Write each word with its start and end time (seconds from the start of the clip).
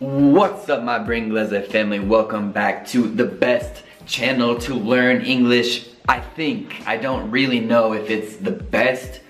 What's 0.00 0.68
up 0.68 0.82
my 0.82 0.98
Bringlese 0.98 1.66
family? 1.68 2.00
Welcome 2.00 2.50
back 2.50 2.86
to 2.88 3.06
the 3.06 3.24
best 3.24 3.84
channel 4.06 4.58
to 4.58 4.74
learn 4.74 5.24
English. 5.24 5.88
I 6.08 6.20
think, 6.20 6.82
I 6.86 6.96
don't 6.96 7.30
really 7.30 7.60
know 7.60 7.92
if 7.92 8.10
it's 8.10 8.36
the 8.36 8.50
best, 8.50 9.20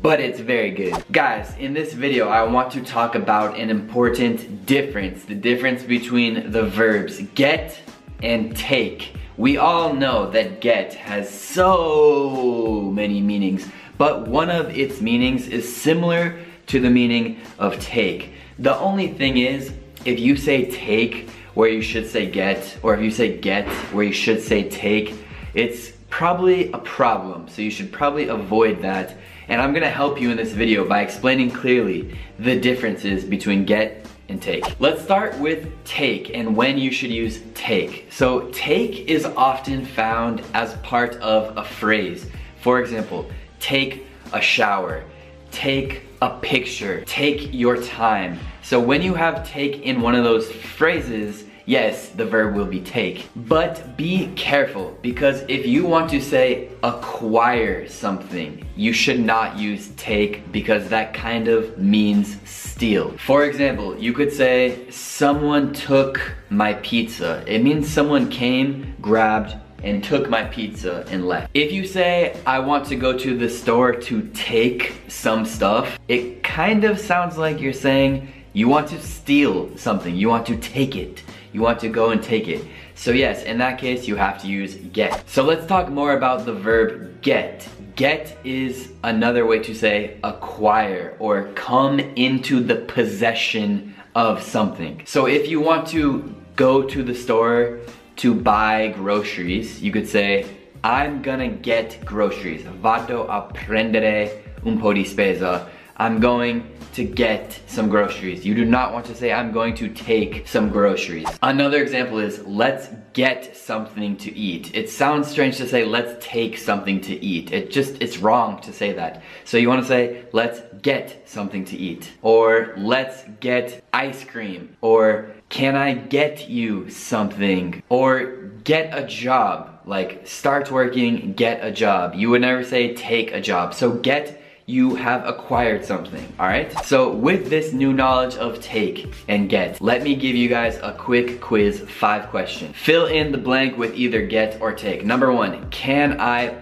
but 0.00 0.18
it's 0.18 0.40
very 0.40 0.70
good. 0.70 1.04
Guys, 1.12 1.54
in 1.58 1.74
this 1.74 1.92
video 1.92 2.28
I 2.28 2.42
want 2.44 2.70
to 2.72 2.80
talk 2.82 3.14
about 3.14 3.58
an 3.58 3.68
important 3.68 4.64
difference. 4.64 5.24
The 5.24 5.34
difference 5.34 5.82
between 5.82 6.50
the 6.52 6.64
verbs 6.64 7.20
get 7.34 7.78
and 8.22 8.56
take. 8.56 9.12
We 9.36 9.58
all 9.58 9.92
know 9.92 10.30
that 10.30 10.62
get 10.62 10.94
has 10.94 11.28
so 11.28 12.90
many 12.94 13.20
meanings, 13.20 13.68
but 13.98 14.28
one 14.28 14.50
of 14.50 14.76
its 14.76 15.00
meanings 15.00 15.48
is 15.48 15.74
similar 15.74 16.38
to 16.66 16.80
the 16.80 16.90
meaning 16.90 17.40
of 17.58 17.78
take. 17.80 18.32
The 18.58 18.76
only 18.78 19.08
thing 19.08 19.38
is, 19.38 19.72
if 20.04 20.18
you 20.18 20.36
say 20.36 20.70
take 20.70 21.28
where 21.54 21.68
you 21.68 21.82
should 21.82 22.06
say 22.06 22.30
get, 22.30 22.78
or 22.82 22.94
if 22.94 23.02
you 23.02 23.10
say 23.10 23.38
get 23.38 23.66
where 23.92 24.04
you 24.04 24.12
should 24.12 24.42
say 24.42 24.68
take, 24.68 25.14
it's 25.54 25.92
probably 26.10 26.70
a 26.72 26.78
problem. 26.78 27.48
So 27.48 27.62
you 27.62 27.70
should 27.70 27.92
probably 27.92 28.28
avoid 28.28 28.82
that. 28.82 29.16
And 29.48 29.60
I'm 29.60 29.72
gonna 29.72 29.90
help 29.90 30.20
you 30.20 30.30
in 30.30 30.36
this 30.36 30.52
video 30.52 30.86
by 30.86 31.02
explaining 31.02 31.50
clearly 31.50 32.16
the 32.38 32.58
differences 32.58 33.24
between 33.24 33.64
get 33.64 34.06
and 34.28 34.42
take. 34.42 34.78
Let's 34.80 35.02
start 35.02 35.38
with 35.38 35.68
take 35.84 36.34
and 36.34 36.56
when 36.56 36.78
you 36.78 36.90
should 36.90 37.10
use 37.10 37.40
take. 37.54 38.08
So 38.10 38.50
take 38.50 39.08
is 39.08 39.24
often 39.24 39.84
found 39.84 40.42
as 40.52 40.74
part 40.78 41.14
of 41.16 41.56
a 41.56 41.64
phrase. 41.64 42.26
For 42.60 42.80
example, 42.80 43.30
take 43.66 44.06
a 44.32 44.40
shower, 44.40 45.02
take 45.50 46.02
a 46.22 46.38
picture, 46.38 47.04
take 47.04 47.52
your 47.52 47.76
time. 47.82 48.38
So 48.62 48.78
when 48.78 49.02
you 49.02 49.14
have 49.14 49.44
take 49.44 49.82
in 49.82 50.00
one 50.00 50.14
of 50.14 50.22
those 50.22 50.52
phrases, 50.52 51.44
yes, 51.64 52.10
the 52.10 52.24
verb 52.24 52.54
will 52.54 52.66
be 52.66 52.80
take. 52.80 53.28
But 53.34 53.96
be 53.96 54.32
careful 54.36 54.96
because 55.02 55.42
if 55.48 55.66
you 55.66 55.84
want 55.84 56.08
to 56.10 56.20
say 56.20 56.68
acquire 56.84 57.88
something, 57.88 58.64
you 58.76 58.92
should 58.92 59.18
not 59.18 59.58
use 59.58 59.88
take 59.96 60.52
because 60.52 60.88
that 60.90 61.12
kind 61.12 61.48
of 61.48 61.76
means 61.76 62.36
steal. 62.48 63.18
For 63.18 63.46
example, 63.46 63.98
you 63.98 64.12
could 64.12 64.32
say 64.32 64.88
someone 64.90 65.72
took 65.72 66.20
my 66.50 66.74
pizza. 66.74 67.42
It 67.48 67.64
means 67.64 67.88
someone 67.88 68.30
came, 68.30 68.94
grabbed, 69.00 69.56
and 69.86 70.02
took 70.02 70.28
my 70.28 70.42
pizza 70.44 71.04
and 71.08 71.26
left. 71.28 71.48
If 71.54 71.70
you 71.72 71.86
say, 71.86 72.36
I 72.44 72.58
want 72.58 72.86
to 72.86 72.96
go 72.96 73.16
to 73.16 73.38
the 73.38 73.48
store 73.48 73.92
to 73.92 74.22
take 74.34 74.96
some 75.06 75.46
stuff, 75.46 75.98
it 76.08 76.42
kind 76.42 76.82
of 76.84 76.98
sounds 76.98 77.38
like 77.38 77.60
you're 77.60 77.72
saying 77.72 78.28
you 78.52 78.68
want 78.68 78.88
to 78.88 79.00
steal 79.00 79.76
something, 79.76 80.14
you 80.16 80.28
want 80.28 80.46
to 80.46 80.56
take 80.56 80.96
it, 80.96 81.22
you 81.52 81.60
want 81.60 81.78
to 81.80 81.88
go 81.88 82.10
and 82.10 82.20
take 82.22 82.48
it. 82.48 82.64
So 82.96 83.12
yes, 83.12 83.44
in 83.44 83.58
that 83.58 83.78
case, 83.78 84.08
you 84.08 84.16
have 84.16 84.40
to 84.42 84.48
use 84.48 84.74
get. 84.74 85.28
So 85.28 85.44
let's 85.44 85.66
talk 85.66 85.88
more 85.88 86.14
about 86.16 86.46
the 86.46 86.52
verb 86.52 87.22
get. 87.22 87.68
Get 87.94 88.36
is 88.44 88.92
another 89.04 89.46
way 89.46 89.60
to 89.60 89.74
say 89.74 90.18
acquire 90.24 91.16
or 91.18 91.52
come 91.54 92.00
into 92.00 92.60
the 92.60 92.76
possession 92.76 93.94
of 94.14 94.42
something. 94.42 95.02
So 95.04 95.26
if 95.26 95.48
you 95.48 95.60
want 95.60 95.86
to 95.88 96.34
go 96.56 96.82
to 96.82 97.02
the 97.02 97.14
store 97.14 97.78
to 98.16 98.34
buy 98.34 98.88
groceries, 98.88 99.82
you 99.82 99.92
could 99.92 100.08
say, 100.08 100.46
I'm 100.82 101.22
gonna 101.22 101.48
get 101.48 102.04
groceries. 102.04 102.62
Vado 102.80 103.26
a 103.28 103.42
prendere 103.52 104.54
un 104.64 104.78
po' 104.78 104.92
di 104.92 105.04
spesa. 105.04 105.68
I'm 105.98 106.20
going 106.20 106.70
to 106.92 107.04
get 107.04 107.58
some 107.66 107.88
groceries. 107.88 108.44
You 108.44 108.54
do 108.54 108.64
not 108.64 108.92
want 108.92 109.06
to 109.06 109.14
say, 109.14 109.32
I'm 109.32 109.52
going 109.52 109.74
to 109.76 109.88
take 109.88 110.46
some 110.46 110.70
groceries. 110.70 111.26
Another 111.42 111.82
example 111.82 112.18
is, 112.18 112.44
let's 112.46 112.88
get 113.12 113.56
something 113.56 114.16
to 114.18 114.34
eat. 114.34 114.74
It 114.74 114.90
sounds 114.90 115.28
strange 115.28 115.56
to 115.58 115.68
say, 115.68 115.84
let's 115.84 116.24
take 116.24 116.58
something 116.58 117.00
to 117.02 117.24
eat. 117.24 117.52
It 117.52 117.70
just, 117.70 118.00
it's 118.02 118.18
wrong 118.18 118.60
to 118.62 118.72
say 118.72 118.92
that. 118.92 119.22
So 119.44 119.56
you 119.56 119.68
wanna 119.68 119.84
say, 119.84 120.24
let's 120.32 120.60
get 120.82 121.28
something 121.28 121.64
to 121.66 121.76
eat. 121.76 122.12
Or 122.22 122.74
let's 122.76 123.24
get 123.40 123.84
ice 123.92 124.24
cream. 124.24 124.76
Or 124.80 125.30
can 125.48 125.76
I 125.76 125.94
get 125.94 126.48
you 126.48 126.90
something? 126.90 127.82
Or 127.88 128.50
get 128.64 128.96
a 128.96 129.06
job. 129.06 129.80
Like 129.86 130.26
start 130.26 130.70
working, 130.70 131.34
get 131.34 131.64
a 131.64 131.70
job. 131.70 132.14
You 132.14 132.30
would 132.30 132.40
never 132.40 132.64
say 132.64 132.94
take 132.94 133.32
a 133.32 133.40
job. 133.40 133.72
So 133.72 133.92
get 133.92 134.42
you 134.68 134.96
have 134.96 135.24
acquired 135.24 135.84
something, 135.84 136.32
all 136.40 136.48
right? 136.48 136.72
So 136.84 137.12
with 137.12 137.48
this 137.48 137.72
new 137.72 137.92
knowledge 137.92 138.34
of 138.34 138.60
take 138.60 139.14
and 139.28 139.48
get, 139.48 139.80
let 139.80 140.02
me 140.02 140.16
give 140.16 140.34
you 140.34 140.48
guys 140.48 140.76
a 140.82 140.92
quick 140.92 141.40
quiz, 141.40 141.80
five 141.80 142.28
question. 142.30 142.72
Fill 142.72 143.06
in 143.06 143.30
the 143.30 143.38
blank 143.38 143.78
with 143.78 143.94
either 143.94 144.26
get 144.26 144.60
or 144.60 144.72
take. 144.72 145.04
Number 145.04 145.32
one, 145.32 145.70
can 145.70 146.20
I 146.20 146.60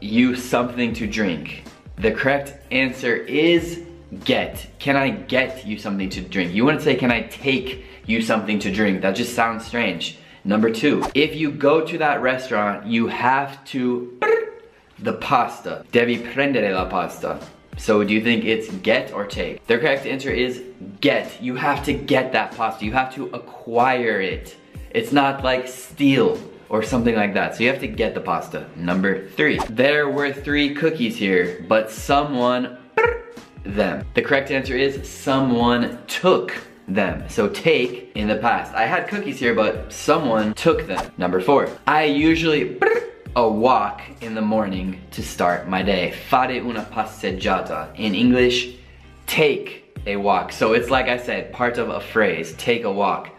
you 0.00 0.34
something 0.34 0.92
to 0.94 1.06
drink? 1.06 1.62
The 1.96 2.10
correct 2.10 2.54
answer 2.72 3.14
is 3.14 3.84
get. 4.24 4.66
Can 4.80 4.96
I 4.96 5.10
get 5.10 5.64
you 5.64 5.78
something 5.78 6.08
to 6.10 6.20
drink? 6.20 6.52
You 6.52 6.64
wouldn't 6.64 6.82
say, 6.82 6.96
can 6.96 7.12
I 7.12 7.22
take 7.22 7.84
you 8.04 8.20
something 8.20 8.58
to 8.60 8.72
drink? 8.72 9.02
That 9.02 9.12
just 9.12 9.36
sounds 9.36 9.64
strange. 9.64 10.18
Number 10.44 10.72
two, 10.72 11.04
if 11.14 11.36
you 11.36 11.52
go 11.52 11.86
to 11.86 11.98
that 11.98 12.20
restaurant, 12.20 12.86
you 12.86 13.06
have 13.06 13.64
to 13.66 14.18
the 15.02 15.14
pasta. 15.14 15.84
Devi 15.92 16.18
prendere 16.18 16.72
la 16.74 16.86
pasta. 16.86 17.40
So 17.76 18.02
do 18.02 18.12
you 18.12 18.22
think 18.22 18.44
it's 18.44 18.70
get 18.78 19.12
or 19.12 19.24
take? 19.24 19.64
The 19.66 19.78
correct 19.78 20.06
answer 20.06 20.30
is 20.30 20.62
get. 21.00 21.40
You 21.40 21.54
have 21.56 21.84
to 21.84 21.92
get 21.92 22.32
that 22.32 22.56
pasta. 22.56 22.84
You 22.84 22.92
have 22.92 23.14
to 23.14 23.26
acquire 23.26 24.20
it. 24.20 24.56
It's 24.90 25.12
not 25.12 25.44
like 25.44 25.68
steal 25.68 26.40
or 26.68 26.82
something 26.82 27.14
like 27.14 27.34
that. 27.34 27.56
So 27.56 27.62
you 27.62 27.70
have 27.70 27.80
to 27.80 27.86
get 27.86 28.14
the 28.14 28.20
pasta. 28.20 28.66
Number 28.74 29.28
three. 29.28 29.58
There 29.70 30.08
were 30.08 30.32
three 30.32 30.74
cookies 30.74 31.16
here, 31.16 31.64
but 31.68 31.90
someone 31.90 32.78
them. 33.64 34.04
The 34.14 34.22
correct 34.22 34.50
answer 34.50 34.76
is 34.76 35.08
someone 35.08 35.98
took 36.06 36.54
them. 36.86 37.28
So 37.28 37.48
take 37.48 38.12
in 38.14 38.28
the 38.28 38.36
past. 38.36 38.74
I 38.74 38.86
had 38.86 39.08
cookies 39.08 39.38
here, 39.38 39.54
but 39.54 39.92
someone 39.92 40.54
took 40.54 40.86
them. 40.86 41.12
Number 41.18 41.40
four. 41.40 41.68
I 41.86 42.04
usually 42.04 42.78
a 43.38 43.48
walk 43.48 44.02
in 44.20 44.34
the 44.34 44.40
morning 44.42 45.00
to 45.12 45.22
start 45.22 45.68
my 45.68 45.80
day. 45.80 46.10
Fare 46.28 46.60
una 46.60 46.84
passeggiata. 46.90 47.88
In 47.94 48.12
English, 48.12 48.74
take 49.28 49.96
a 50.08 50.16
walk. 50.16 50.50
So 50.50 50.72
it's 50.72 50.90
like 50.90 51.06
I 51.06 51.18
said, 51.18 51.52
part 51.52 51.78
of 51.78 51.88
a 51.88 52.00
phrase, 52.00 52.54
take 52.54 52.82
a 52.82 52.90
walk. 52.90 53.30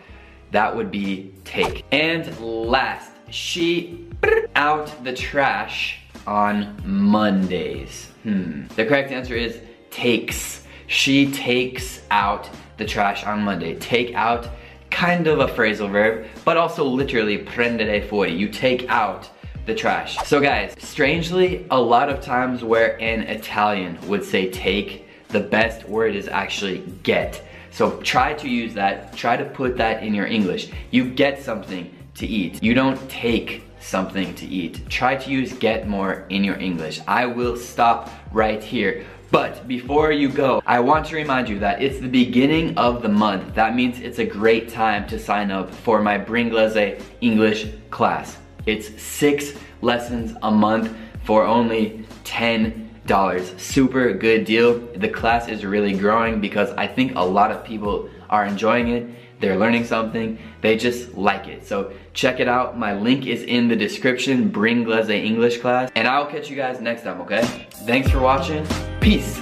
That 0.51 0.73
would 0.73 0.89
be 0.89 1.33
take. 1.43 1.83
And 1.91 2.39
last, 2.39 3.11
she 3.29 4.07
out 4.55 5.03
the 5.03 5.11
trash 5.11 5.99
on 6.25 6.81
Mondays. 6.85 8.05
Hmm. 8.23 8.67
The 8.77 8.85
correct 8.85 9.11
answer 9.11 9.35
is 9.35 9.59
takes. 9.91 10.63
She 10.87 11.29
takes 11.29 12.03
out 12.09 12.49
the 12.77 12.85
trash 12.85 13.25
on 13.25 13.41
Monday. 13.41 13.75
Take 13.75 14.15
out, 14.15 14.47
kind 14.91 15.27
of 15.27 15.41
a 15.41 15.47
phrasal 15.47 15.91
verb, 15.91 16.25
but 16.45 16.55
also 16.55 16.85
literally 16.85 17.39
prendere 17.39 18.07
fuori. 18.07 18.37
You 18.37 18.47
take 18.47 18.87
out 18.87 19.29
the 19.69 19.75
trash. 19.75 20.17
So 20.25 20.41
guys, 20.41 20.73
strangely, 20.79 21.65
a 21.69 21.79
lot 21.79 22.09
of 22.09 22.21
times 22.21 22.63
where 22.63 22.99
an 22.99 23.21
Italian 23.21 23.97
would 24.09 24.25
say 24.25 24.49
take, 24.49 25.07
the 25.29 25.39
best 25.39 25.87
word 25.87 26.15
is 26.15 26.27
actually 26.27 26.79
get. 27.03 27.43
So 27.71 28.01
try 28.01 28.33
to 28.33 28.49
use 28.49 28.73
that, 28.73 29.15
try 29.15 29.37
to 29.37 29.45
put 29.45 29.77
that 29.77 30.01
in 30.03 30.13
your 30.13 30.25
English. 30.25 30.71
You 30.89 31.05
get 31.05 31.41
something 31.41 31.93
to 32.15 32.25
eat. 32.25 32.61
You 32.63 32.73
don't 32.73 32.99
take 33.09 33.63
something 33.79 34.33
to 34.35 34.45
eat. 34.47 34.89
Try 34.89 35.15
to 35.15 35.29
use 35.29 35.53
get 35.53 35.87
more 35.87 36.25
in 36.29 36.43
your 36.43 36.57
English. 36.57 36.99
I 37.07 37.27
will 37.27 37.55
stop 37.55 38.09
right 38.31 38.61
here. 38.61 39.05
But 39.31 39.67
before 39.67 40.11
you 40.11 40.29
go, 40.29 40.63
I 40.65 40.79
want 40.79 41.05
to 41.07 41.15
remind 41.15 41.47
you 41.47 41.59
that 41.59 41.83
it's 41.83 41.99
the 41.99 42.07
beginning 42.07 42.75
of 42.75 43.03
the 43.03 43.09
month. 43.09 43.53
That 43.53 43.75
means 43.75 43.99
it's 43.99 44.17
a 44.17 44.25
great 44.25 44.69
time 44.69 45.07
to 45.09 45.19
sign 45.19 45.51
up 45.51 45.69
for 45.71 46.01
my 46.01 46.17
Bringlese 46.17 46.99
English 47.21 47.67
class. 47.91 48.37
It's 48.65 49.01
six 49.01 49.53
lessons 49.81 50.35
a 50.41 50.51
month 50.51 50.95
for 51.23 51.43
only 51.43 52.05
$10. 52.23 53.59
Super 53.59 54.13
good 54.13 54.45
deal. 54.45 54.79
The 54.95 55.09
class 55.09 55.47
is 55.47 55.65
really 55.65 55.93
growing 55.93 56.39
because 56.41 56.71
I 56.71 56.87
think 56.87 57.15
a 57.15 57.23
lot 57.23 57.51
of 57.51 57.63
people 57.63 58.09
are 58.29 58.45
enjoying 58.45 58.89
it. 58.89 59.07
They're 59.39 59.57
learning 59.57 59.85
something. 59.85 60.37
They 60.61 60.75
just 60.75 61.15
like 61.15 61.47
it. 61.47 61.65
So 61.65 61.93
check 62.13 62.39
it 62.39 62.47
out. 62.47 62.77
My 62.77 62.93
link 62.93 63.25
is 63.25 63.43
in 63.43 63.69
the 63.69 63.75
description. 63.75 64.51
Bringlese 64.51 65.09
English 65.09 65.59
class. 65.59 65.89
And 65.95 66.07
I'll 66.07 66.27
catch 66.27 66.49
you 66.49 66.55
guys 66.55 66.81
next 66.81 67.03
time, 67.03 67.21
okay? 67.21 67.41
Thanks 67.85 68.09
for 68.11 68.19
watching. 68.19 68.67
Peace. 68.99 69.39